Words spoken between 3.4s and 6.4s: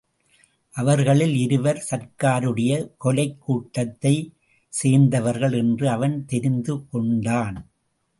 கூட்டத்தைச் சேர்ந்தவர்கள் என்று அவன்